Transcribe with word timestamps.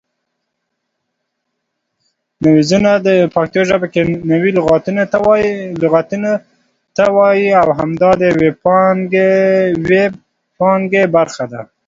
نویزونه 2.45 2.91
پښتو 3.35 3.59
ژبه 3.69 3.87
کې 3.93 4.01
نوي 4.31 4.51
لغتونو 4.57 5.03
ته 7.01 7.07
وایي 7.15 7.49
او 7.61 7.67
همدا 7.79 8.09
د 8.21 8.23
وییپانګې 8.39 11.03
برخه 11.15 11.45
ده 11.51 11.61